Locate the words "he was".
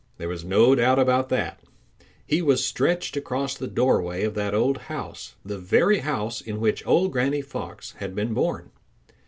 2.25-2.65